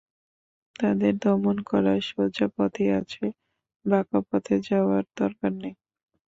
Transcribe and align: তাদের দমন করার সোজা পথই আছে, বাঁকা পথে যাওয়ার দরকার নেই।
তাদের 0.75 1.13
দমন 1.17 1.57
করার 1.69 1.99
সোজা 2.09 2.47
পথই 2.55 2.89
আছে, 2.99 3.25
বাঁকা 3.85 4.19
পথে 4.27 4.55
যাওয়ার 4.67 5.03
দরকার 5.19 5.51
নেই। 5.61 5.75